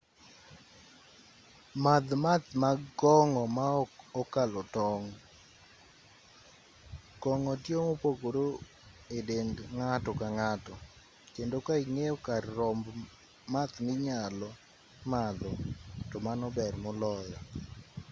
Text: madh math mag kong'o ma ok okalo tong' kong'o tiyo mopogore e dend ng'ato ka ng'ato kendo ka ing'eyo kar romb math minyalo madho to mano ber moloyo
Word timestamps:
madh 1.83 2.11
math 2.23 2.49
mag 2.63 2.79
kong'o 3.01 3.43
ma 3.57 3.67
ok 3.83 3.91
okalo 4.21 4.61
tong' 4.75 5.07
kong'o 7.23 7.53
tiyo 7.63 7.77
mopogore 7.87 8.47
e 9.17 9.19
dend 9.29 9.55
ng'ato 9.77 10.11
ka 10.21 10.27
ng'ato 10.37 10.73
kendo 11.35 11.57
ka 11.67 11.73
ing'eyo 11.85 12.15
kar 12.25 12.43
romb 12.57 12.85
math 13.53 13.75
minyalo 13.85 14.49
madho 15.11 15.51
to 16.09 16.17
mano 16.25 16.47
ber 16.57 16.73
moloyo 16.83 17.37